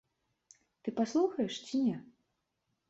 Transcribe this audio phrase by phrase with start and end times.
[0.87, 1.97] Ты паслухаеш ці не?